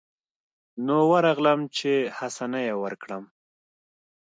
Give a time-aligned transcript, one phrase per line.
[0.85, 3.23] نو ورغلم چې حسنه يې ورکړم.